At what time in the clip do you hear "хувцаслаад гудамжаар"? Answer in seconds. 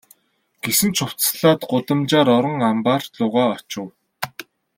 1.03-2.27